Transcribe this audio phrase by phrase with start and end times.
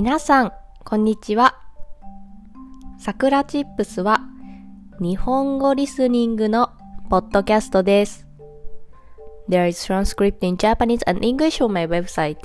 [0.00, 0.52] 皆さん、
[0.84, 1.58] こんにちは。
[3.00, 4.20] さくらチップスは
[5.00, 6.70] 日本語リスニングの
[7.10, 8.24] ポッドキャストです。
[9.48, 12.36] There is transcript in Japanese and English on my website.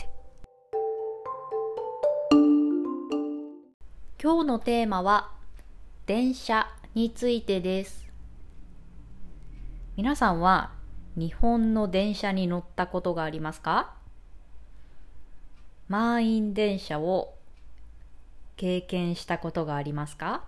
[4.19, 5.29] 今日のテーマは
[6.07, 8.09] 電車についてです。
[9.95, 10.71] 皆さんは
[11.15, 13.93] 日本の電車に乗ったことがありますか？
[15.87, 17.35] 満員電車を
[18.55, 20.43] 経験したことがありますか？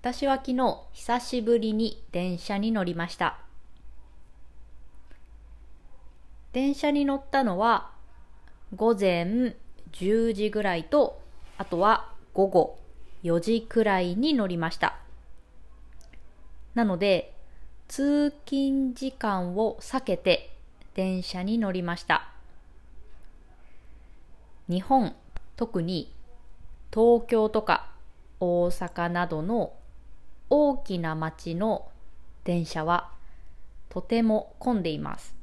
[0.00, 3.38] 私は昨日久しぶりに電車に乗りました。
[6.52, 7.90] 電車に乗ったのは
[8.74, 9.56] 午前
[9.92, 11.20] 10時ぐらいと
[11.58, 12.78] あとは午後
[13.24, 14.96] 4時くらいに乗りました。
[16.74, 17.34] なので
[17.88, 20.50] 通勤時間を避けて
[20.94, 22.28] 電車に乗りました。
[24.68, 25.14] 日本
[25.56, 26.12] 特に
[26.92, 27.90] 東京とか
[28.40, 29.72] 大阪などの
[30.50, 31.88] 大きな町の
[32.44, 33.10] 電車は
[33.88, 35.34] とても混んでいます。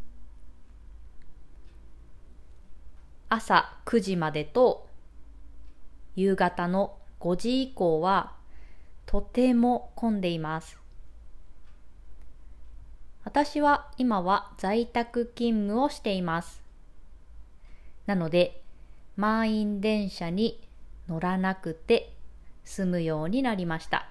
[3.29, 4.87] 朝9時までと
[6.15, 8.33] 夕方の5時以降は
[9.05, 10.77] とても混んでいます。
[13.23, 16.61] 私は今は在宅勤務をしています。
[18.05, 18.62] なので
[19.15, 20.59] 満員電車に
[21.07, 22.13] 乗らなくて
[22.63, 24.07] 済むようになりました。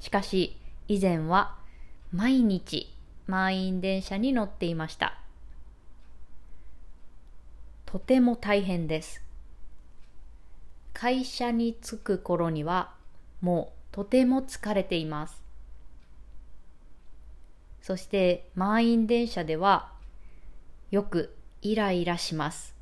[0.00, 1.56] しかし以前は
[2.12, 2.94] 毎日
[3.26, 5.18] 満員電車に乗っていました。
[7.86, 9.22] とても大変です。
[10.92, 12.92] 会社に着く頃には
[13.40, 15.42] もうとても疲れています。
[17.80, 19.92] そして満員電車では
[20.90, 22.77] よくイライラします。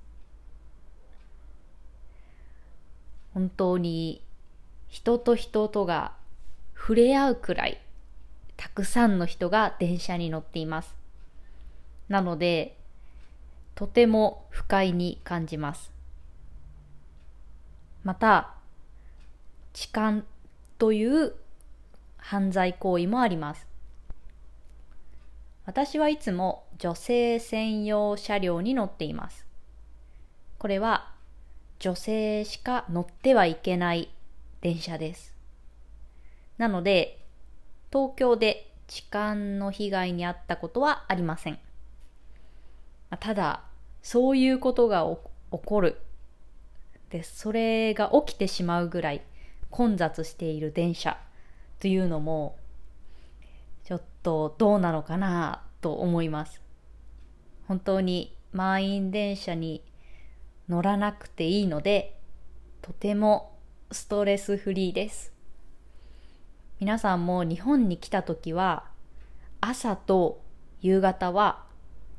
[3.36, 4.22] 本当に
[4.88, 6.12] 人と人とが
[6.74, 7.78] 触れ合うくらい
[8.56, 10.94] たくさんの人が電車に乗っています。
[12.08, 12.78] なので
[13.74, 15.92] とても不快に感じます。
[18.04, 18.54] また
[19.74, 20.22] 痴漢
[20.78, 21.34] という
[22.16, 23.66] 犯罪行為もあります。
[25.66, 29.44] 私はいつも女性専用車両に乗っています。
[30.56, 31.14] これは
[31.78, 34.08] 女性しか乗ってはいけない
[34.60, 35.34] 電車です。
[36.58, 37.18] なので、
[37.92, 41.58] 東京で痴漢の被害に遭ったことはありません。
[43.20, 43.62] ただ、
[44.02, 45.06] そういうことが
[45.50, 46.00] 起こる。
[47.10, 49.22] で、それが起きてしまうぐらい
[49.70, 51.18] 混雑している電車
[51.80, 52.56] というのも、
[53.84, 56.62] ちょっとどうなのかなと思います。
[57.68, 59.82] 本当に満員電車に
[60.68, 62.18] 乗らなくていいので
[62.82, 63.56] とても
[63.92, 65.32] ストレスフリーです。
[66.80, 68.84] 皆さんも日本に来た時は
[69.60, 70.42] 朝と
[70.80, 71.64] 夕方は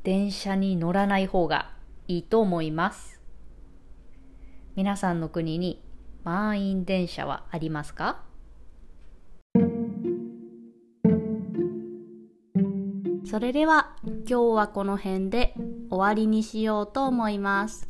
[0.03, 1.71] 電車に乗らない方が
[2.07, 3.19] いいと思います。
[4.75, 5.83] 皆さんの国に
[6.23, 8.23] 満員電車はありますか？
[13.29, 15.53] それでは今日はこの辺で
[15.89, 17.89] 終わりにしようと思います。